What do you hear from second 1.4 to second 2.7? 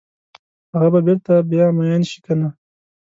بیا میین شي کنه؟